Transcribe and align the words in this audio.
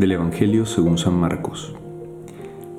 Del 0.00 0.12
Evangelio 0.12 0.64
según 0.64 0.96
San 0.96 1.12
Marcos. 1.12 1.74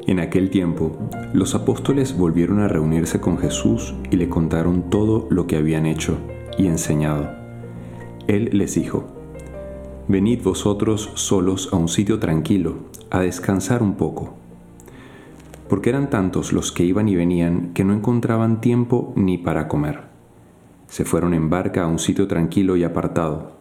En 0.07 0.19
aquel 0.19 0.49
tiempo, 0.49 0.97
los 1.33 1.53
apóstoles 1.53 2.17
volvieron 2.17 2.61
a 2.61 2.67
reunirse 2.67 3.21
con 3.21 3.37
Jesús 3.37 3.93
y 4.09 4.15
le 4.15 4.27
contaron 4.27 4.89
todo 4.89 5.27
lo 5.29 5.45
que 5.45 5.55
habían 5.55 5.85
hecho 5.85 6.17
y 6.57 6.65
enseñado. 6.65 7.29
Él 8.25 8.49
les 8.53 8.73
dijo, 8.73 9.05
Venid 10.07 10.41
vosotros 10.41 11.11
solos 11.13 11.69
a 11.71 11.75
un 11.75 11.89
sitio 11.89 12.17
tranquilo, 12.17 12.77
a 13.11 13.19
descansar 13.19 13.83
un 13.83 13.97
poco. 13.97 14.33
Porque 15.69 15.91
eran 15.91 16.09
tantos 16.09 16.51
los 16.51 16.71
que 16.71 16.85
iban 16.85 17.07
y 17.07 17.15
venían 17.15 17.71
que 17.75 17.83
no 17.83 17.93
encontraban 17.93 18.61
tiempo 18.61 19.13
ni 19.15 19.37
para 19.37 19.67
comer. 19.67 20.05
Se 20.87 21.05
fueron 21.05 21.35
en 21.35 21.51
barca 21.51 21.83
a 21.83 21.87
un 21.87 21.99
sitio 21.99 22.27
tranquilo 22.27 22.77
y 22.77 22.83
apartado. 22.83 23.60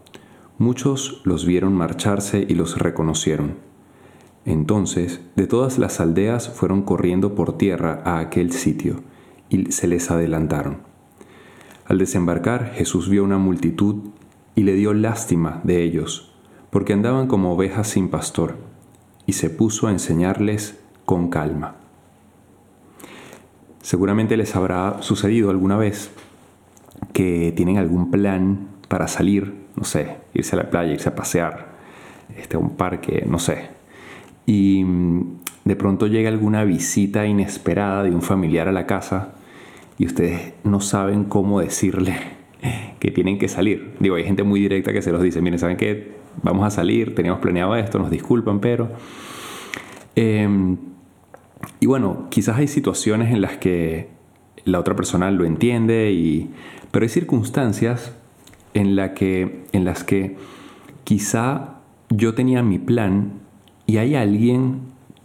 Muchos 0.60 1.22
los 1.24 1.46
vieron 1.46 1.72
marcharse 1.72 2.44
y 2.46 2.54
los 2.54 2.76
reconocieron. 2.76 3.54
Entonces, 4.44 5.22
de 5.34 5.46
todas 5.46 5.78
las 5.78 6.00
aldeas 6.00 6.50
fueron 6.50 6.82
corriendo 6.82 7.34
por 7.34 7.56
tierra 7.56 8.02
a 8.04 8.18
aquel 8.18 8.52
sitio, 8.52 9.00
y 9.48 9.72
se 9.72 9.86
les 9.86 10.10
adelantaron. 10.10 10.82
Al 11.86 11.96
desembarcar, 11.96 12.72
Jesús 12.74 13.08
vio 13.08 13.24
una 13.24 13.38
multitud 13.38 14.10
y 14.54 14.64
le 14.64 14.74
dio 14.74 14.92
lástima 14.92 15.62
de 15.64 15.82
ellos, 15.82 16.30
porque 16.68 16.92
andaban 16.92 17.26
como 17.26 17.54
ovejas 17.54 17.88
sin 17.88 18.10
pastor, 18.10 18.56
y 19.24 19.32
se 19.32 19.48
puso 19.48 19.86
a 19.86 19.92
enseñarles 19.92 20.78
con 21.06 21.30
calma. 21.30 21.76
Seguramente 23.80 24.36
les 24.36 24.54
habrá 24.54 25.00
sucedido 25.00 25.48
alguna 25.48 25.78
vez 25.78 26.10
que 27.14 27.50
tienen 27.56 27.78
algún 27.78 28.10
plan 28.10 28.68
para 28.88 29.08
salir, 29.08 29.59
no 29.76 29.84
sé, 29.84 30.16
irse 30.34 30.56
a 30.56 30.58
la 30.58 30.70
playa, 30.70 30.92
irse 30.92 31.08
a 31.08 31.14
pasear, 31.14 31.68
este, 32.36 32.56
a 32.56 32.58
un 32.58 32.76
parque, 32.76 33.24
no 33.26 33.38
sé. 33.38 33.68
Y 34.46 34.84
mm, 34.84 35.38
de 35.64 35.76
pronto 35.76 36.06
llega 36.06 36.28
alguna 36.28 36.64
visita 36.64 37.26
inesperada 37.26 38.02
de 38.02 38.10
un 38.10 38.22
familiar 38.22 38.68
a 38.68 38.72
la 38.72 38.86
casa 38.86 39.34
y 39.98 40.06
ustedes 40.06 40.54
no 40.64 40.80
saben 40.80 41.24
cómo 41.24 41.60
decirle 41.60 42.14
que 42.98 43.10
tienen 43.10 43.38
que 43.38 43.48
salir. 43.48 43.94
Digo, 44.00 44.16
hay 44.16 44.24
gente 44.24 44.42
muy 44.42 44.60
directa 44.60 44.92
que 44.92 45.02
se 45.02 45.12
los 45.12 45.22
dice, 45.22 45.40
miren, 45.40 45.58
¿saben 45.58 45.76
qué? 45.76 46.12
Vamos 46.42 46.66
a 46.66 46.70
salir, 46.70 47.14
teníamos 47.14 47.40
planeado 47.40 47.76
esto, 47.76 47.98
nos 47.98 48.10
disculpan, 48.10 48.60
pero... 48.60 48.90
Em, 50.16 50.76
y 51.78 51.86
bueno, 51.86 52.26
quizás 52.30 52.58
hay 52.58 52.68
situaciones 52.68 53.32
en 53.32 53.40
las 53.40 53.58
que 53.58 54.08
la 54.64 54.78
otra 54.78 54.96
persona 54.96 55.30
lo 55.30 55.44
entiende 55.44 56.10
y 56.12 56.50
pero 56.90 57.04
hay 57.04 57.08
circunstancias 57.08 58.16
en, 58.74 58.96
la 58.96 59.14
que, 59.14 59.64
en 59.72 59.84
las 59.84 60.04
que 60.04 60.36
quizá 61.04 61.80
yo 62.10 62.34
tenía 62.34 62.62
mi 62.62 62.78
plan 62.78 63.32
y 63.86 63.98
hay 63.98 64.14
alguien 64.14 64.80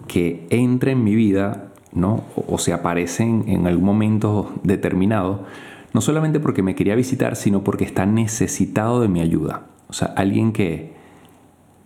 que 0.08 0.46
entra 0.50 0.92
en 0.92 1.04
mi 1.04 1.16
vida, 1.16 1.72
¿no? 1.94 2.24
O, 2.36 2.58
se 2.58 2.74
aparece 2.74 3.24
en, 3.24 3.68
algún 3.68 3.86
momento 3.86 4.52
determinado, 4.64 5.46
no 5.94 6.02
solamente 6.02 6.40
porque 6.40 6.62
me 6.62 6.76
quería 6.76 6.96
visitar, 6.96 7.36
sino 7.36 7.64
porque 7.64 7.86
está 7.86 8.06
necesitado 8.06 9.02
de 9.02 9.08
mi 9.08 9.22
ayuda. 9.22 9.68
O 9.88 9.94
sea, 9.94 10.08
alguien 10.16 10.52
que, 10.52 10.94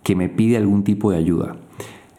que 0.02 0.16
me 0.16 0.28
pide 0.28 0.56
algún 0.56 0.84
tipo 0.84 1.10
de 1.10 1.18
ayuda. 1.18 1.56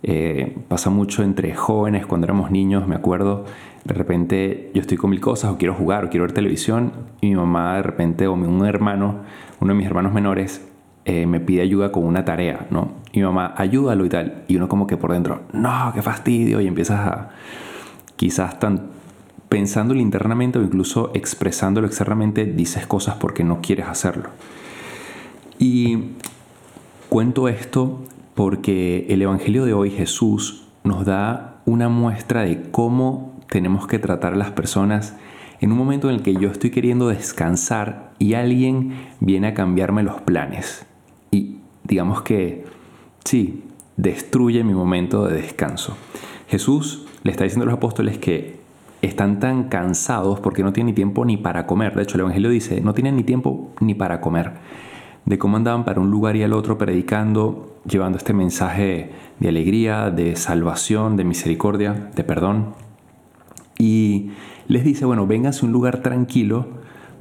Eh, 0.03 0.57
pasa 0.67 0.89
mucho 0.89 1.23
entre 1.23 1.53
jóvenes, 1.53 2.05
cuando 2.05 2.25
éramos 2.25 2.49
niños, 2.51 2.87
me 2.87 2.95
acuerdo, 2.95 3.45
de 3.83 3.93
repente 3.93 4.71
yo 4.73 4.81
estoy 4.81 4.97
con 4.97 5.11
mil 5.11 5.21
cosas 5.21 5.51
o 5.51 5.57
quiero 5.57 5.73
jugar 5.73 6.05
o 6.05 6.09
quiero 6.09 6.23
ver 6.23 6.33
televisión 6.33 6.91
y 7.21 7.29
mi 7.29 7.35
mamá 7.35 7.75
de 7.75 7.83
repente 7.83 8.27
o 8.27 8.33
un 8.33 8.65
hermano, 8.65 9.19
uno 9.59 9.73
de 9.73 9.77
mis 9.77 9.85
hermanos 9.85 10.13
menores, 10.13 10.67
eh, 11.03 11.25
me 11.25 11.39
pide 11.39 11.61
ayuda 11.61 11.91
con 11.91 12.03
una 12.05 12.25
tarea, 12.25 12.67
¿no? 12.69 12.91
Y 13.11 13.19
mi 13.19 13.25
mamá, 13.25 13.55
ayúdalo 13.57 14.05
y 14.05 14.09
tal. 14.09 14.43
Y 14.47 14.55
uno 14.57 14.69
como 14.69 14.85
que 14.85 14.97
por 14.97 15.11
dentro, 15.11 15.41
no, 15.51 15.91
qué 15.95 16.01
fastidio. 16.03 16.61
Y 16.61 16.67
empiezas 16.67 16.99
a, 16.99 17.29
quizás 18.15 18.59
tan 18.59 18.89
pensándolo 19.49 19.99
internamente 19.99 20.59
o 20.59 20.61
incluso 20.61 21.11
expresándolo 21.15 21.87
externamente, 21.87 22.45
dices 22.45 22.85
cosas 22.85 23.15
porque 23.15 23.43
no 23.43 23.61
quieres 23.61 23.87
hacerlo. 23.87 24.29
Y 25.57 26.11
cuento 27.09 27.47
esto 27.47 28.01
porque 28.41 29.05
el 29.09 29.21
Evangelio 29.21 29.65
de 29.65 29.73
hoy 29.75 29.91
Jesús 29.91 30.63
nos 30.83 31.05
da 31.05 31.61
una 31.65 31.89
muestra 31.89 32.41
de 32.41 32.71
cómo 32.71 33.35
tenemos 33.47 33.85
que 33.85 33.99
tratar 33.99 34.33
a 34.33 34.35
las 34.35 34.49
personas 34.49 35.15
en 35.59 35.71
un 35.71 35.77
momento 35.77 36.09
en 36.09 36.15
el 36.15 36.21
que 36.23 36.33
yo 36.33 36.49
estoy 36.49 36.71
queriendo 36.71 37.09
descansar 37.09 38.13
y 38.17 38.33
alguien 38.33 38.93
viene 39.19 39.49
a 39.49 39.53
cambiarme 39.53 40.01
los 40.01 40.21
planes. 40.21 40.87
Y 41.29 41.57
digamos 41.83 42.23
que, 42.23 42.65
sí, 43.25 43.63
destruye 43.95 44.63
mi 44.63 44.73
momento 44.73 45.27
de 45.27 45.39
descanso. 45.39 45.95
Jesús 46.47 47.05
le 47.21 47.29
está 47.29 47.43
diciendo 47.43 47.65
a 47.65 47.67
los 47.67 47.75
apóstoles 47.75 48.17
que 48.17 48.55
están 49.03 49.39
tan 49.39 49.65
cansados 49.65 50.39
porque 50.39 50.63
no 50.63 50.73
tienen 50.73 50.87
ni 50.87 50.93
tiempo 50.93 51.25
ni 51.25 51.37
para 51.37 51.67
comer. 51.67 51.93
De 51.93 52.01
hecho, 52.01 52.15
el 52.15 52.21
Evangelio 52.21 52.49
dice, 52.49 52.81
no 52.81 52.95
tienen 52.95 53.17
ni 53.17 53.23
tiempo 53.23 53.69
ni 53.81 53.93
para 53.93 54.19
comer. 54.19 54.53
De 55.25 55.37
cómo 55.37 55.57
andaban 55.57 55.85
para 55.85 56.01
un 56.01 56.11
lugar 56.11 56.35
y 56.35 56.43
al 56.43 56.53
otro 56.53 56.77
predicando, 56.77 57.77
llevando 57.85 58.17
este 58.17 58.33
mensaje 58.33 59.11
de 59.39 59.49
alegría, 59.49 60.09
de 60.09 60.35
salvación, 60.35 61.15
de 61.15 61.23
misericordia, 61.23 62.11
de 62.15 62.23
perdón 62.23 62.73
y 63.81 64.29
les 64.67 64.83
dice, 64.83 65.05
bueno, 65.05 65.25
vénganse 65.25 65.65
a 65.65 65.65
un 65.65 65.71
lugar 65.71 66.03
tranquilo 66.03 66.67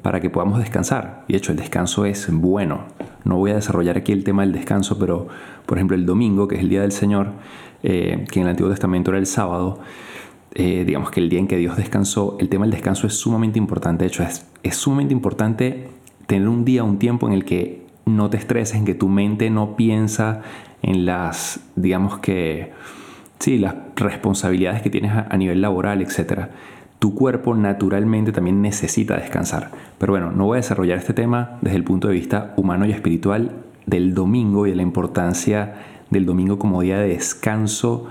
para 0.03 0.21
que 0.21 0.29
podamos 0.29 0.59
descansar. 0.59 1.25
Y 1.27 1.33
de 1.33 1.39
hecho 1.39 1.53
el 1.53 1.59
descanso 1.59 2.05
es 2.05 2.31
bueno. 2.31 2.85
No 3.25 3.39
voy 3.39 3.53
a 3.53 3.55
desarrollar 3.55 3.97
aquí 3.97 4.13
el 4.13 4.25
tema 4.25 4.43
del 4.43 4.53
descanso, 4.53 4.99
pero 4.99 5.29
por 5.65 5.79
ejemplo 5.79 5.97
el 5.97 6.05
domingo, 6.05 6.49
que 6.49 6.57
es 6.57 6.61
el 6.61 6.69
día 6.69 6.83
del 6.83 6.93
Señor, 6.93 7.29
eh, 7.83 8.27
que 8.31 8.41
en 8.41 8.45
el 8.45 8.51
Antiguo 8.51 8.71
Testamento 8.71 9.11
era 9.11 9.19
el 9.19 9.27
sábado, 9.27 9.81
eh, 10.55 10.85
digamos 10.85 11.11
que 11.11 11.21
el 11.21 11.31
día 11.31 11.39
en 11.39 11.49
que 11.49 11.57
Dios 11.57 11.79
descansó, 11.79 12.37
el 12.41 12.51
tema 12.51 12.67
del 12.67 12.73
descanso 12.73 13.07
es 13.07 13.15
sumamente 13.15 13.59
importante. 13.59 14.05
De 14.05 14.09
hecho, 14.09 14.23
es, 14.23 14.47
es 14.63 14.77
sumamente 14.77 15.15
importante 15.15 15.89
tener 16.27 16.47
un 16.47 16.67
día, 16.67 16.85
un 16.85 16.99
tiempo 16.99 17.27
en 17.27 17.33
el 17.33 17.47
que 17.47 17.87
no 18.17 18.31
te 18.31 18.37
estreses, 18.37 18.77
en 18.77 18.85
que 18.85 18.95
tu 18.95 19.09
mente 19.09 19.51
no 19.51 19.77
piensa 19.77 20.43
en 20.83 21.07
las, 21.07 21.61
digamos 21.77 22.19
que, 22.19 22.73
sí, 23.39 23.59
las 23.59 23.75
responsabilidades 23.97 24.83
que 24.83 24.91
tienes 24.91 25.13
a, 25.13 25.37
nivel 25.37 25.61
laboral, 25.61 26.03
etc. 26.03 26.49
Tu 26.99 27.15
cuerpo 27.15 27.55
naturalmente 27.55 28.33
también 28.33 28.63
necesita 28.63 29.17
descansar. 29.17 29.71
Pero 29.99 30.13
bueno, 30.13 30.31
no 30.31 30.47
voy 30.47 30.57
a 30.57 30.61
desarrollar 30.61 30.99
este 30.99 31.15
tema 31.15 31.59
desde 31.61 31.77
el 31.77 31.85
punto 31.85 32.09
de 32.09 32.15
vista 32.15 32.55
humano 32.57 32.87
y 32.87 32.93
espiritual 32.93 33.53
del 33.87 34.15
domingo 34.15 34.67
y 34.67 34.71
de 34.71 34.77
la 34.77 34.83
importancia 34.83 35.75
del 36.11 36.27
domingo 36.27 36.59
como 36.59 36.83
día 36.83 36.99
de 36.99 37.09
descanso, 37.09 38.07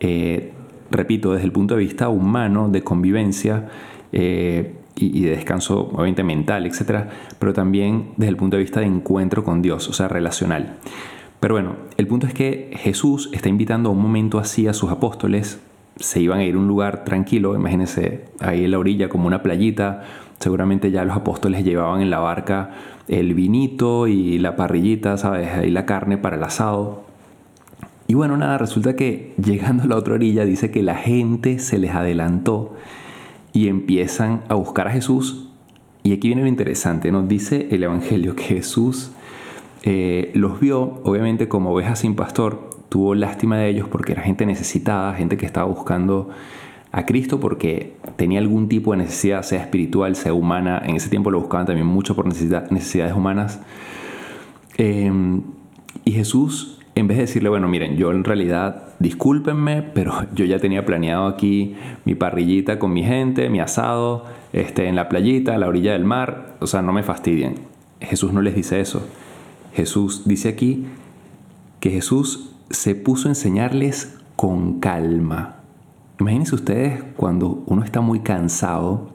eh, 0.00 0.52
repito, 0.90 1.32
desde 1.32 1.44
el 1.44 1.52
punto 1.52 1.74
de 1.74 1.80
vista 1.80 2.08
humano, 2.08 2.68
de 2.68 2.82
convivencia 2.82 3.68
eh, 4.12 4.74
y, 4.96 5.22
de 5.22 5.30
descanso 5.30 5.90
obviamente 5.92 6.22
mental, 6.22 6.66
etc. 6.66 7.06
Pero 7.38 7.52
también 7.52 8.10
desde 8.16 8.30
el 8.30 8.36
punto 8.36 8.56
de 8.56 8.62
vista 8.62 8.80
de 8.80 8.86
encuentro 8.86 9.44
con 9.44 9.62
Dios, 9.62 9.88
o 9.88 9.92
sea, 9.92 10.08
relacional. 10.08 10.76
Pero 11.40 11.54
bueno, 11.54 11.76
el 11.96 12.06
punto 12.06 12.26
es 12.26 12.34
que 12.34 12.70
Jesús 12.74 13.30
está 13.32 13.48
invitando 13.48 13.88
a 13.88 13.92
un 13.92 14.00
momento 14.00 14.38
así 14.38 14.68
a 14.68 14.72
sus 14.72 14.90
apóstoles. 14.90 15.60
Se 15.96 16.20
iban 16.20 16.38
a 16.38 16.44
ir 16.44 16.54
a 16.54 16.58
un 16.58 16.68
lugar 16.68 17.04
tranquilo, 17.04 17.54
imagínense 17.54 18.24
ahí 18.40 18.64
en 18.64 18.70
la 18.70 18.78
orilla 18.78 19.08
como 19.08 19.26
una 19.26 19.42
playita. 19.42 20.04
Seguramente 20.38 20.90
ya 20.90 21.04
los 21.04 21.16
apóstoles 21.16 21.64
llevaban 21.64 22.00
en 22.00 22.10
la 22.10 22.18
barca 22.18 22.70
el 23.08 23.34
vinito 23.34 24.06
y 24.06 24.38
la 24.38 24.56
parrillita, 24.56 25.16
¿sabes? 25.16 25.50
Ahí 25.52 25.70
la 25.70 25.86
carne 25.86 26.18
para 26.18 26.36
el 26.36 26.44
asado. 26.44 27.04
Y 28.06 28.14
bueno, 28.14 28.36
nada, 28.36 28.58
resulta 28.58 28.94
que 28.94 29.34
llegando 29.42 29.84
a 29.84 29.86
la 29.86 29.96
otra 29.96 30.14
orilla 30.14 30.44
dice 30.44 30.70
que 30.70 30.82
la 30.82 30.94
gente 30.94 31.58
se 31.58 31.78
les 31.78 31.92
adelantó 31.92 32.74
y 33.52 33.68
empiezan 33.68 34.42
a 34.48 34.54
buscar 34.54 34.88
a 34.88 34.90
Jesús. 34.90 35.48
Y 36.02 36.12
aquí 36.12 36.28
viene 36.28 36.42
lo 36.42 36.48
interesante, 36.48 37.12
nos 37.12 37.28
dice 37.28 37.68
el 37.70 37.82
Evangelio 37.84 38.34
que 38.34 38.42
Jesús 38.44 39.12
eh, 39.84 40.30
los 40.34 40.60
vio, 40.60 41.00
obviamente 41.04 41.48
como 41.48 41.72
ovejas 41.72 42.00
sin 42.00 42.14
pastor, 42.14 42.70
tuvo 42.88 43.14
lástima 43.14 43.56
de 43.56 43.68
ellos 43.68 43.88
porque 43.88 44.12
era 44.12 44.22
gente 44.22 44.46
necesitada, 44.46 45.14
gente 45.14 45.36
que 45.36 45.46
estaba 45.46 45.66
buscando 45.66 46.30
a 46.92 47.06
Cristo 47.06 47.40
porque 47.40 47.96
tenía 48.16 48.38
algún 48.38 48.68
tipo 48.68 48.92
de 48.92 48.98
necesidad, 48.98 49.42
sea 49.42 49.60
espiritual, 49.60 50.14
sea 50.14 50.34
humana. 50.34 50.80
En 50.84 50.96
ese 50.96 51.08
tiempo 51.08 51.30
lo 51.30 51.40
buscaban 51.40 51.66
también 51.66 51.86
mucho 51.86 52.14
por 52.14 52.26
necesidades 52.26 53.14
humanas. 53.14 53.60
Em, 54.76 55.42
y 56.04 56.12
Jesús, 56.12 56.78
en 56.94 57.08
vez 57.08 57.16
de 57.16 57.22
decirle, 57.22 57.48
bueno, 57.48 57.68
miren, 57.68 57.96
yo 57.96 58.10
en 58.10 58.24
realidad, 58.24 58.88
discúlpenme, 58.98 59.82
pero 59.82 60.26
yo 60.34 60.44
ya 60.44 60.58
tenía 60.58 60.84
planeado 60.84 61.26
aquí 61.26 61.74
mi 62.04 62.14
parrillita 62.14 62.78
con 62.78 62.92
mi 62.92 63.02
gente, 63.02 63.48
mi 63.48 63.60
asado, 63.60 64.24
este, 64.52 64.88
en 64.88 64.96
la 64.96 65.08
playita, 65.08 65.54
a 65.54 65.58
la 65.58 65.68
orilla 65.68 65.92
del 65.92 66.04
mar, 66.04 66.56
o 66.60 66.66
sea, 66.66 66.82
no 66.82 66.92
me 66.92 67.02
fastidien. 67.02 67.54
Jesús 68.00 68.32
no 68.32 68.42
les 68.42 68.54
dice 68.54 68.80
eso. 68.80 69.06
Jesús 69.74 70.22
dice 70.26 70.48
aquí 70.48 70.86
que 71.80 71.90
Jesús 71.90 72.50
se 72.68 72.94
puso 72.94 73.28
a 73.28 73.30
enseñarles 73.30 74.18
con 74.36 74.80
calma. 74.80 75.56
Imagínense 76.20 76.54
ustedes 76.54 77.02
cuando 77.16 77.62
uno 77.66 77.84
está 77.84 78.00
muy 78.00 78.20
cansado 78.20 79.10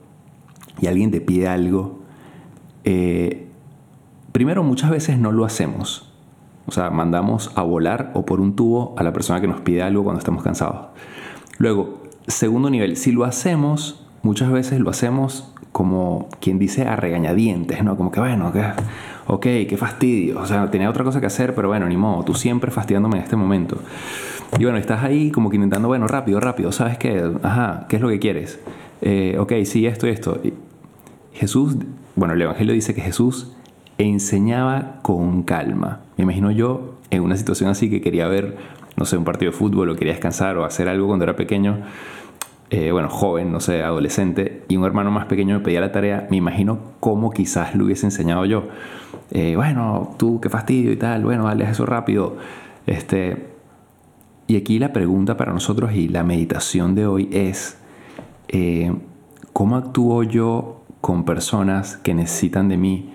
y 0.82 0.88
alguien 0.88 1.12
te 1.12 1.22
pide 1.22 1.48
algo. 1.48 2.00
Eh, 2.84 3.48
primero, 4.32 4.64
muchas 4.64 4.90
veces 4.90 5.20
no 5.20 5.32
lo 5.32 5.46
hacemos. 5.46 6.12
O 6.68 6.72
sea, 6.72 6.90
mandamos 6.90 7.52
a 7.56 7.64
volar 7.64 8.12
o 8.14 8.26
por 8.26 8.40
un 8.42 8.56
tubo 8.56 8.94
a 8.98 9.04
la 9.04 9.14
persona 9.14 9.42
que 9.42 9.48
nos 9.48 9.62
pide 9.62 9.82
algo 9.82 10.04
cuando 10.04 10.20
estamos 10.20 10.44
cansados. 10.44 10.88
Luego, 11.58 12.04
segundo 12.28 12.70
nivel, 12.70 12.98
si 12.98 13.12
lo 13.12 13.24
hacemos, 13.24 14.06
muchas 14.22 14.52
veces 14.52 14.80
lo 14.80 14.90
hacemos 14.90 15.54
como 15.72 16.28
quien 16.42 16.60
dice 16.60 16.88
a 16.88 16.96
regañadientes, 16.96 17.84
¿no? 17.84 17.96
Como 17.98 18.12
que 18.12 18.20
bueno, 18.20 18.52
que, 18.52 18.64
ok, 19.28 19.44
qué 19.70 19.78
fastidio. 19.78 20.40
O 20.40 20.46
sea, 20.46 20.70
tenía 20.70 20.90
otra 20.90 21.04
cosa 21.04 21.20
que 21.20 21.28
hacer, 21.28 21.56
pero 21.56 21.68
bueno, 21.68 21.88
ni 21.88 21.98
modo, 21.98 22.24
tú 22.24 22.34
siempre 22.34 22.72
fastidiándome 22.72 23.18
en 23.18 23.24
este 23.24 23.36
momento. 23.36 23.78
Y 24.60 24.64
bueno, 24.64 24.78
estás 24.78 25.04
ahí 25.04 25.32
como 25.32 25.50
que 25.50 25.56
intentando, 25.56 25.88
bueno, 25.88 26.08
rápido, 26.08 26.40
rápido, 26.40 26.72
¿sabes 26.72 26.98
qué? 26.98 27.32
Ajá, 27.44 27.86
¿qué 27.90 27.98
es 27.98 28.02
lo 28.02 28.10
que 28.10 28.20
quieres? 28.20 28.60
Eh, 29.02 29.38
ok, 29.40 29.54
sí, 29.66 29.86
esto 29.86 30.08
y 30.08 30.10
esto. 30.10 30.42
Jesús, 31.34 31.76
bueno, 32.16 32.34
el 32.34 32.42
Evangelio 32.42 32.74
dice 32.74 32.96
que 32.96 33.02
Jesús 33.02 33.54
enseñaba 33.98 35.00
con 35.02 35.44
calma. 35.44 36.02
Me 36.18 36.24
imagino 36.24 36.52
yo 36.52 36.96
en 37.10 37.24
una 37.24 37.38
situación 37.38 37.70
así 37.70 37.90
que 37.90 38.02
quería 38.02 38.28
ver, 38.28 38.58
no 38.96 39.06
sé, 39.06 39.18
un 39.18 39.24
partido 39.24 39.52
de 39.52 39.58
fútbol 39.58 39.90
o 39.90 39.96
quería 39.96 40.14
descansar 40.14 40.58
o 40.58 40.66
hacer 40.66 40.90
algo 40.90 41.08
cuando 41.08 41.24
era 41.24 41.36
pequeño, 41.36 41.80
eh, 42.70 42.92
bueno, 42.92 43.10
joven, 43.10 43.52
no 43.52 43.62
sé, 43.62 43.82
adolescente, 43.82 44.66
y 44.68 44.76
un 44.76 44.86
hermano 44.86 45.10
más 45.10 45.26
pequeño 45.26 45.58
me 45.58 45.64
pedía 45.64 45.80
la 45.80 45.92
tarea, 45.92 46.28
me 46.30 46.38
imagino 46.38 46.80
cómo 47.00 47.32
quizás 47.32 47.76
lo 47.76 47.86
hubiese 47.86 48.08
enseñado 48.08 48.46
yo. 48.46 48.68
Eh, 49.32 49.56
bueno, 49.56 50.16
tú, 50.18 50.42
qué 50.42 50.50
fastidio 50.50 50.92
y 50.92 50.98
tal, 50.98 51.24
bueno, 51.24 51.46
dale 51.46 51.64
eso 51.64 51.86
rápido. 51.86 52.38
Este, 52.86 53.48
y 54.48 54.58
aquí 54.58 54.80
la 54.80 54.92
pregunta 54.92 55.38
para 55.38 55.54
nosotros 55.54 55.94
y 55.94 56.10
la 56.10 56.24
meditación 56.24 56.94
de 56.96 57.08
hoy 57.08 57.30
es, 57.32 57.78
eh, 58.50 58.94
¿cómo 59.54 59.78
actúo 59.78 60.24
yo 60.24 60.84
con 61.00 61.24
personas 61.24 61.98
que 61.98 62.14
necesitan 62.14 62.68
de 62.68 62.78
mí? 62.78 63.14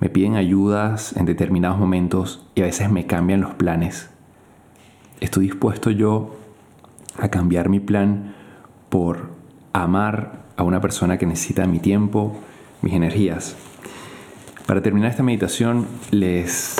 Me 0.00 0.08
piden 0.08 0.36
ayudas 0.36 1.16
en 1.16 1.26
determinados 1.26 1.78
momentos 1.78 2.46
y 2.54 2.62
a 2.62 2.64
veces 2.64 2.90
me 2.90 3.06
cambian 3.06 3.40
los 3.40 3.54
planes. 3.54 4.10
¿Estoy 5.20 5.46
dispuesto 5.46 5.90
yo 5.90 6.36
a 7.18 7.28
cambiar 7.28 7.68
mi 7.68 7.80
plan 7.80 8.34
por 8.88 9.30
amar 9.72 10.44
a 10.56 10.62
una 10.62 10.80
persona 10.80 11.18
que 11.18 11.26
necesita 11.26 11.66
mi 11.66 11.80
tiempo, 11.80 12.36
mis 12.82 12.94
energías? 12.94 13.56
Para 14.66 14.82
terminar 14.82 15.10
esta 15.10 15.22
meditación 15.22 15.86
les 16.10 16.76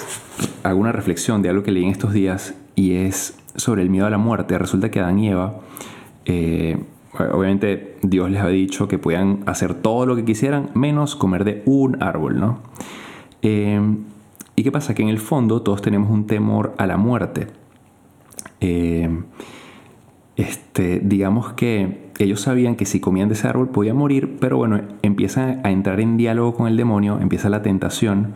hago 0.62 0.79
una 0.79 0.93
reflexión 0.93 1.43
de 1.43 1.49
algo 1.49 1.62
que 1.62 1.73
leí 1.73 1.85
en 1.85 1.91
estos 1.91 2.12
días 2.12 2.55
y 2.76 2.94
es 2.94 3.38
sobre 3.56 3.82
el 3.82 3.91
miedo 3.91 4.06
a 4.06 4.11
la 4.11 4.19
muerte. 4.19 4.56
Resulta 4.59 4.91
que 4.91 5.00
Adán 5.00 5.19
y 5.19 5.31
Eva 5.31 5.61
eh, 6.25 6.79
obviamente 7.19 7.97
Dios 8.03 8.31
les 8.31 8.43
ha 8.43 8.49
dicho 8.49 8.88
que 8.88 8.99
podían 8.99 9.41
hacer 9.47 9.75
todo 9.75 10.06
lo 10.06 10.17
que 10.17 10.25
quisieran 10.25 10.70
menos 10.75 11.17
comer 11.17 11.44
de 11.44 11.62
un 11.67 12.03
árbol, 12.03 12.38
¿no? 12.38 12.61
Eh, 13.43 13.81
¿Y 14.56 14.62
qué 14.62 14.73
pasa? 14.73 14.94
Que 14.94 15.02
en 15.02 15.08
el 15.08 15.19
fondo 15.19 15.62
todos 15.62 15.82
tenemos 15.82 16.11
un 16.11 16.26
temor 16.26 16.75
a 16.79 16.87
la 16.87 16.96
muerte. 16.96 17.46
Eh, 18.61 19.08
este, 20.37 21.00
digamos 21.00 21.52
que 21.52 22.11
ellos 22.19 22.40
sabían 22.40 22.76
que 22.76 22.85
si 22.85 23.00
comían 23.00 23.29
de 23.29 23.35
ese 23.35 23.49
árbol 23.49 23.69
podían 23.69 23.96
morir, 23.96 24.38
pero 24.40 24.56
bueno, 24.56 24.81
empiezan 25.02 25.61
a 25.64 25.70
entrar 25.70 26.00
en 26.00 26.17
diálogo 26.17 26.55
con 26.55 26.69
el 26.69 26.76
demonio, 26.76 27.19
empieza 27.20 27.49
la 27.49 27.62
tentación 27.62 28.35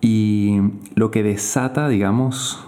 y 0.00 0.60
lo 0.94 1.10
que 1.10 1.22
desata, 1.22 1.88
digamos, 1.88 2.64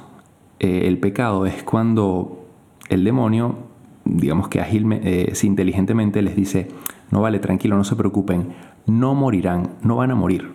eh, 0.61 0.83
el 0.87 0.99
pecado 0.99 1.47
es 1.47 1.63
cuando 1.63 2.47
el 2.89 3.05
demonio 3.05 3.67
digamos 4.07 4.49
que 4.49 4.61
ágil, 4.61 4.87
eh, 4.93 5.33
inteligentemente 5.43 6.23
les 6.23 6.37
dice, 6.37 6.69
no 7.11 7.21
vale, 7.21 7.39
tranquilo, 7.39 7.77
no 7.77 7.85
se 7.85 7.97
preocupen, 7.97 8.49
no 8.87 9.15
morirán, 9.15 9.71
no 9.83 9.97
van 9.97 10.13
a 10.13 10.15
morir. 10.15 10.53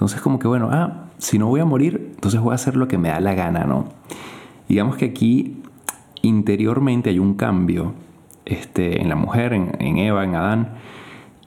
Entonces 0.00 0.22
como 0.22 0.38
que 0.38 0.48
bueno, 0.48 0.70
ah, 0.72 1.10
si 1.18 1.38
no 1.38 1.48
voy 1.48 1.60
a 1.60 1.66
morir, 1.66 2.12
entonces 2.14 2.40
voy 2.40 2.52
a 2.52 2.54
hacer 2.54 2.74
lo 2.74 2.88
que 2.88 2.96
me 2.96 3.10
da 3.10 3.20
la 3.20 3.34
gana, 3.34 3.64
¿no? 3.64 3.84
Digamos 4.66 4.96
que 4.96 5.04
aquí 5.04 5.60
interiormente 6.22 7.10
hay 7.10 7.18
un 7.18 7.34
cambio 7.34 7.92
este, 8.46 9.02
en 9.02 9.10
la 9.10 9.14
mujer, 9.14 9.52
en, 9.52 9.98
Eva, 9.98 10.24
en 10.24 10.36
Adán, 10.36 10.68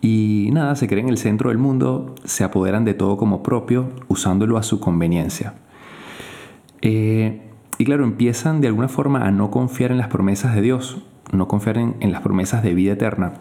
y 0.01 0.49
nada, 0.53 0.75
se 0.75 0.87
creen 0.87 1.07
en 1.07 1.13
el 1.13 1.17
centro 1.17 1.49
del 1.49 1.57
mundo, 1.57 2.13
se 2.25 2.43
apoderan 2.43 2.85
de 2.85 2.93
todo 2.93 3.17
como 3.17 3.41
propio, 3.41 3.89
usándolo 4.07 4.59
a 4.59 4.61
su 4.61 4.79
conveniencia. 4.79 5.55
Eh, 6.83 7.49
y 7.79 7.85
claro, 7.85 8.03
empiezan 8.03 8.61
de 8.61 8.67
alguna 8.67 8.87
forma 8.87 9.25
a 9.25 9.31
no 9.31 9.49
confiar 9.49 9.89
en 9.89 9.97
las 9.97 10.09
promesas 10.09 10.53
de 10.53 10.61
Dios, 10.61 11.01
no 11.31 11.47
confiar 11.47 11.79
en, 11.79 12.11
las 12.11 12.21
promesas 12.21 12.61
de 12.61 12.75
vida 12.75 12.93
eterna. 12.93 13.33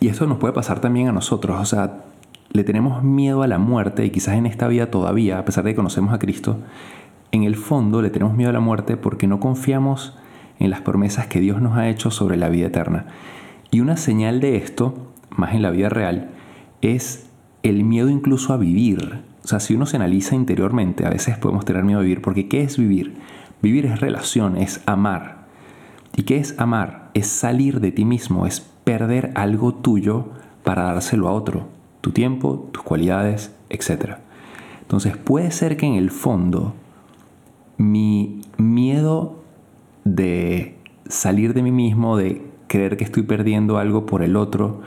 Y 0.00 0.08
esto 0.08 0.26
nos 0.26 0.38
puede 0.38 0.54
pasar 0.54 0.80
también 0.80 1.08
a 1.08 1.12
nosotros, 1.12 1.60
o 1.60 1.66
sea, 1.66 2.04
le 2.50 2.64
tenemos 2.64 3.02
miedo 3.02 3.42
a 3.42 3.46
la 3.46 3.58
muerte 3.58 4.04
y 4.04 4.10
quizás 4.10 4.34
en 4.34 4.46
esta 4.46 4.68
vida 4.68 4.90
todavía, 4.90 5.38
a 5.38 5.44
pesar 5.44 5.64
de 5.64 5.70
que 5.70 5.76
conocemos 5.76 6.14
a 6.14 6.18
Cristo, 6.18 6.58
en 7.30 7.42
el 7.42 7.56
fondo 7.56 8.00
le 8.00 8.10
tenemos 8.10 8.34
miedo 8.34 8.50
a 8.50 8.54
la 8.54 8.60
muerte 8.60 8.96
porque 8.96 9.26
no 9.26 9.38
confiamos 9.38 10.16
en 10.58 10.70
las 10.70 10.80
promesas 10.80 11.26
que 11.26 11.40
Dios 11.40 11.60
nos 11.60 11.76
ha 11.76 11.88
hecho 11.88 12.10
sobre 12.10 12.36
la 12.36 12.48
vida 12.48 12.68
eterna. 12.68 13.06
Y 13.70 13.80
una 13.80 13.96
señal 13.96 14.40
de 14.40 14.56
esto, 14.56 14.94
más 15.30 15.54
en 15.54 15.62
la 15.62 15.70
vida 15.70 15.88
real, 15.88 16.30
es 16.80 17.28
el 17.62 17.84
miedo 17.84 18.08
incluso 18.08 18.52
a 18.52 18.56
vivir. 18.56 19.20
O 19.44 19.48
sea, 19.48 19.60
si 19.60 19.74
uno 19.74 19.86
se 19.86 19.96
analiza 19.96 20.34
interiormente, 20.34 21.06
a 21.06 21.10
veces 21.10 21.36
podemos 21.36 21.64
tener 21.64 21.84
miedo 21.84 22.00
a 22.00 22.02
vivir, 22.02 22.22
porque 22.22 22.48
¿qué 22.48 22.62
es 22.62 22.78
vivir? 22.78 23.16
Vivir 23.60 23.86
es 23.86 24.00
relación, 24.00 24.56
es 24.56 24.82
amar. 24.86 25.46
¿Y 26.16 26.22
qué 26.22 26.38
es 26.38 26.58
amar? 26.58 27.10
Es 27.14 27.26
salir 27.26 27.80
de 27.80 27.92
ti 27.92 28.04
mismo, 28.04 28.46
es 28.46 28.60
perder 28.60 29.32
algo 29.34 29.74
tuyo 29.74 30.30
para 30.64 30.84
dárselo 30.84 31.28
a 31.28 31.32
otro, 31.32 31.68
tu 32.00 32.12
tiempo, 32.12 32.68
tus 32.72 32.82
cualidades, 32.82 33.54
etc. 33.70 34.16
Entonces 34.82 35.16
puede 35.16 35.50
ser 35.50 35.76
que 35.76 35.86
en 35.86 35.94
el 35.94 36.10
fondo 36.10 36.74
mi 37.76 38.40
miedo 38.56 39.36
de 40.04 40.76
salir 41.08 41.54
de 41.54 41.62
mí 41.62 41.70
mismo, 41.70 42.16
de 42.16 42.42
creer 42.66 42.96
que 42.96 43.04
estoy 43.04 43.22
perdiendo 43.22 43.78
algo 43.78 44.06
por 44.06 44.22
el 44.22 44.36
otro, 44.36 44.82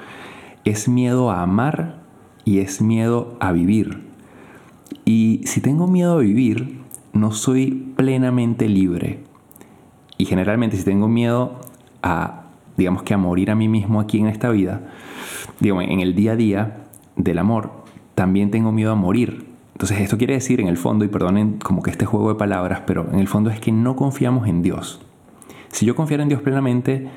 es 0.66 0.88
miedo 0.88 1.32
a 1.32 1.42
amar 1.42 2.02
y 2.46 2.60
es 2.60 2.82
miedo 2.82 3.38
a 3.40 3.52
vivir. 3.52 4.04
Y 5.06 5.42
si 5.46 5.62
tengo 5.62 5.88
miedo 5.88 6.14
a 6.14 6.22
vivir, 6.22 6.82
no 7.14 7.32
soy 7.32 7.94
plenamente 7.96 8.68
libre. 8.68 9.24
Y 10.18 10.26
generalmente 10.26 10.78
si 10.78 10.84
tengo 10.84 11.08
miedo 11.08 11.60
a, 12.04 12.44
digamos 12.78 13.04
que 13.04 13.14
a 13.14 13.18
morir 13.18 13.52
a 13.52 13.56
mí 13.56 13.68
mismo 13.68 14.00
aquí 14.00 14.20
en 14.20 14.28
esta 14.28 14.50
vida, 14.50 14.82
digamos, 15.60 15.86
en 15.86 16.00
el 16.00 16.14
día 16.16 16.34
a 16.34 16.36
día 16.36 16.81
del 17.24 17.40
amor, 17.40 17.72
también 18.16 18.52
tengo 18.52 18.72
miedo 18.72 18.92
a 18.92 18.96
morir. 18.96 19.46
Entonces 19.74 20.00
esto 20.02 20.18
quiere 20.18 20.34
decir 20.34 20.60
en 20.60 20.68
el 20.68 20.78
fondo, 20.78 21.06
y 21.06 21.08
perdonen 21.08 21.58
como 21.58 21.82
que 21.82 21.92
este 21.92 22.06
juego 22.06 22.30
de 22.30 22.36
palabras, 22.36 22.84
pero 22.86 23.08
en 23.12 23.20
el 23.20 23.28
fondo 23.28 23.50
es 23.50 23.60
que 23.60 23.72
no 23.72 23.96
confiamos 23.96 24.48
en 24.48 24.62
Dios. 24.62 25.02
Si 25.70 25.86
yo 25.86 25.96
confiara 25.96 26.24
en 26.24 26.30
Dios 26.30 26.42
plenamente, 26.42 27.08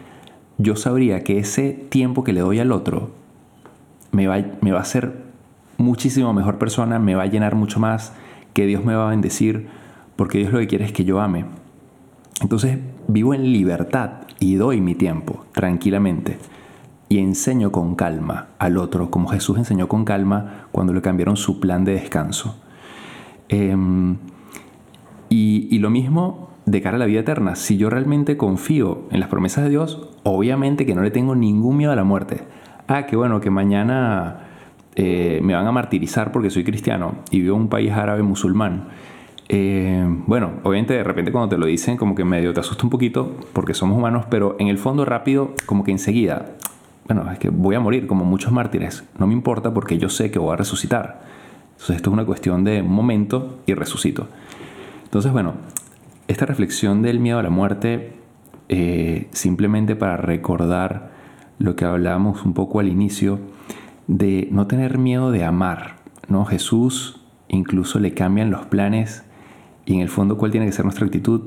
yo 0.59 0.77
sabría 0.77 1.25
que 1.25 1.39
ese 1.39 1.73
tiempo 1.73 2.25
que 2.25 2.33
le 2.33 2.41
doy 2.41 2.61
al 2.61 2.73
otro 2.73 3.11
me 4.13 4.27
va, 4.27 4.43
me 4.61 4.73
va 4.73 4.79
a 4.79 4.83
hacer 4.83 5.25
muchísimo 5.77 6.33
mejor 6.33 6.59
persona, 6.59 6.99
me 6.99 7.15
va 7.15 7.25
a 7.25 7.27
llenar 7.27 7.55
mucho 7.55 7.81
más, 7.81 8.13
que 8.53 8.67
Dios 8.67 8.85
me 8.85 8.95
va 8.95 9.09
a 9.09 9.11
bendecir, 9.11 9.67
porque 10.17 10.39
Dios 10.39 10.53
lo 10.53 10.61
que 10.61 10.69
quiere 10.69 10.85
es 10.85 10.93
que 10.93 11.05
yo 11.05 11.21
ame. 11.21 11.45
Entonces 12.41 12.79
vivo 13.09 13.35
en 13.35 13.53
libertad 13.53 14.23
y 14.39 14.55
doy 14.55 14.81
mi 14.81 14.95
tiempo 14.95 15.45
tranquilamente 15.53 16.39
y 17.15 17.21
enseño 17.21 17.71
con 17.71 17.95
calma 17.95 18.49
al 18.59 18.77
otro, 18.77 19.09
como 19.09 19.29
Jesús 19.29 19.57
enseñó 19.57 19.87
con 19.87 20.05
calma 20.05 20.67
cuando 20.73 20.93
le 20.93 21.01
cambiaron 21.01 21.37
su 21.37 21.61
plan 21.61 21.85
de 21.85 21.93
descanso. 21.93 22.61
Em, 23.49 24.17
y, 25.29 25.69
y 25.71 25.79
lo 25.79 25.91
mismo 25.91 26.51
de 26.67 26.83
cara 26.83 26.97
a 26.97 26.99
la 26.99 27.07
vida 27.07 27.21
eterna. 27.21 27.55
Si 27.55 27.77
yo 27.77 27.89
realmente 27.89 28.37
confío 28.37 29.05
en 29.13 29.21
las 29.21 29.29
promesas 29.29 29.63
de 29.63 29.71
Dios, 29.71 30.09
obviamente 30.25 30.87
que 30.87 30.97
no 30.97 31.03
le 31.03 31.13
tengo 31.13 31.37
ningún 31.37 31.77
miedo 31.77 31.93
a 31.93 31.95
la 31.95 32.03
muerte. 32.03 32.41
Ah, 32.89 33.07
que 33.07 33.15
bueno, 33.15 33.41
que 33.41 33.49
mañana 33.49 34.41
eh, 34.97 35.39
me 35.41 35.55
van 35.55 35.69
a 35.69 35.71
martirizar 35.71 36.33
porque 36.33 36.51
soy 36.51 36.65
cristiano 36.65 37.19
y 37.31 37.43
vivo 37.43 37.55
en 37.55 37.63
un 37.63 37.69
país 37.69 37.93
árabe 37.93 38.25
musulmán. 38.25 38.89
Eh, 39.49 40.05
bueno, 40.27 40.55
obviamente 40.65 40.95
de 40.95 41.05
repente 41.05 41.31
cuando 41.31 41.51
te 41.51 41.59
lo 41.59 41.67
dicen 41.67 41.97
como 41.97 42.17
que 42.17 42.25
medio 42.25 42.53
te 42.53 42.59
asusta 42.59 42.83
un 42.83 42.91
poquito 42.91 43.37
porque 43.53 43.73
somos 43.73 43.97
humanos, 43.97 44.27
pero 44.29 44.57
en 44.59 44.67
el 44.67 44.79
fondo 44.79 45.05
rápido 45.05 45.55
como 45.67 45.85
que 45.85 45.93
enseguida, 45.93 46.57
bueno, 47.07 47.31
es 47.31 47.39
que 47.39 47.51
voy 47.51 47.75
a 47.75 47.81
morir 47.81 48.07
como 48.07 48.25
muchos 48.25 48.53
mártires, 48.53 49.05
no 49.19 49.27
me 49.27 49.33
importa 49.33 49.75
porque 49.75 49.99
yo 49.99 50.09
sé 50.09 50.31
que 50.31 50.39
voy 50.39 50.53
a 50.53 50.57
resucitar. 50.57 51.23
Entonces 51.73 51.97
esto 51.97 52.11
es 52.11 52.15
una 52.15 52.25
cuestión 52.25 52.65
de 52.65 52.83
momento 52.83 53.61
y 53.67 53.75
resucito. 53.75 54.29
Entonces 55.05 55.33
bueno, 55.33 55.55
esta 56.29 56.47
reflexión 56.47 57.03
del 57.03 57.21
miedo 57.21 57.39
a 57.39 57.43
la 57.43 57.51
muerte, 57.51 58.15
eh, 58.69 59.29
simplemente 59.33 59.97
para 59.97 60.17
recordar 60.17 61.13
lo 61.59 61.77
que 61.77 61.85
hablábamos 61.85 62.45
un 62.45 62.55
poco 62.55 62.81
al 62.81 62.89
inicio, 62.89 63.39
de 64.07 64.49
no 64.51 64.67
tener 64.67 64.99
miedo 64.99 65.31
de 65.31 65.45
amar. 65.45 65.97
¿no? 66.29 66.45
Jesús 66.45 67.21
incluso 67.49 68.01
le 68.01 68.15
cambian 68.15 68.51
los 68.51 68.67
planes 68.67 69.25
y 69.87 69.95
en 69.95 70.01
el 70.01 70.09
fondo 70.09 70.39
cuál 70.39 70.51
tiene 70.51 70.67
que 70.67 70.73
ser 70.73 70.85
nuestra 70.85 71.07
actitud. 71.07 71.43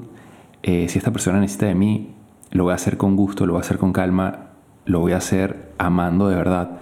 Eh, 0.64 0.88
si 0.90 0.98
esta 0.98 1.12
persona 1.12 1.40
necesita 1.40 1.66
de 1.66 1.76
mí, 1.76 2.14
lo 2.52 2.66
voy 2.66 2.72
a 2.72 2.76
hacer 2.76 2.98
con 2.98 3.16
gusto, 3.16 3.46
lo 3.46 3.54
voy 3.54 3.60
a 3.60 3.62
hacer 3.62 3.78
con 3.78 3.94
calma, 3.94 4.47
lo 4.88 5.00
voy 5.00 5.13
a 5.13 5.17
hacer 5.17 5.70
amando 5.77 6.27
de 6.27 6.36
verdad. 6.36 6.79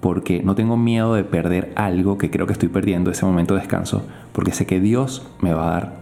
porque 0.00 0.42
no 0.42 0.54
tengo 0.54 0.76
miedo 0.76 1.14
de 1.14 1.24
perder 1.24 1.72
algo 1.76 2.18
que 2.18 2.30
creo 2.30 2.46
que 2.46 2.52
estoy 2.52 2.68
perdiendo, 2.68 3.10
ese 3.10 3.24
momento 3.24 3.54
de 3.54 3.60
descanso, 3.60 4.04
porque 4.32 4.52
sé 4.52 4.66
que 4.66 4.78
Dios 4.78 5.26
me 5.40 5.54
va 5.54 5.68
a 5.68 5.70
dar 5.70 5.92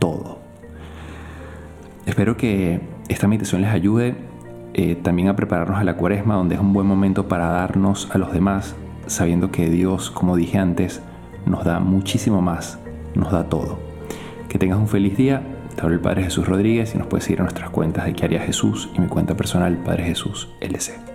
todo. 0.00 0.38
Espero 2.06 2.36
que 2.36 2.80
esta 3.08 3.28
meditación 3.28 3.62
les 3.62 3.70
ayude 3.70 4.16
eh, 4.74 4.96
también 4.96 5.28
a 5.28 5.36
prepararnos 5.36 5.78
a 5.78 5.84
la 5.84 5.96
cuaresma, 5.96 6.34
donde 6.34 6.56
es 6.56 6.60
un 6.60 6.72
buen 6.72 6.88
momento 6.88 7.28
para 7.28 7.46
darnos 7.48 8.10
a 8.10 8.18
los 8.18 8.32
demás, 8.32 8.74
sabiendo 9.06 9.52
que 9.52 9.70
Dios, 9.70 10.10
como 10.10 10.34
dije 10.34 10.58
antes, 10.58 11.00
nos 11.46 11.64
da 11.64 11.78
muchísimo 11.78 12.40
más, 12.42 12.80
nos 13.14 13.30
da 13.30 13.48
todo. 13.48 13.78
Que 14.48 14.58
tengas 14.58 14.78
un 14.78 14.88
feliz 14.88 15.16
día. 15.16 15.42
Te 15.74 15.86
el 15.86 16.00
Padre 16.00 16.24
Jesús 16.24 16.46
Rodríguez 16.46 16.94
y 16.94 16.98
nos 16.98 17.06
puedes 17.06 17.24
seguir 17.24 17.40
a 17.40 17.44
nuestras 17.44 17.70
cuentas 17.70 18.04
de 18.04 18.12
qué 18.12 18.24
haría 18.24 18.40
Jesús 18.40 18.88
y 18.94 19.00
mi 19.00 19.08
cuenta 19.08 19.36
personal 19.36 19.76
Padre 19.78 20.04
Jesús 20.04 20.48
LC. 20.60 21.11